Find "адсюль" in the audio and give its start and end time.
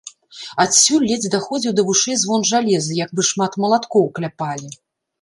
0.63-1.05